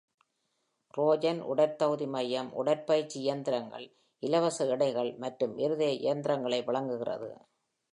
Trojan 0.93 1.41
உடற்தகுதி 1.41 2.07
மையம் 2.07 2.49
உடற்பயிற்சி 2.53 3.17
இயந்திரங்கள், 3.19 3.85
இலவச 4.23 4.65
எடைகள் 4.65 5.11
மற்றும் 5.17 5.57
இருதய 5.57 5.93
இயந்திரங்களை 5.99 6.61
வழங்குகிறது. 6.63 7.31